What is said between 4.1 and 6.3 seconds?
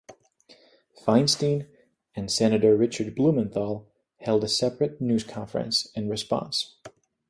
held a separate news conference in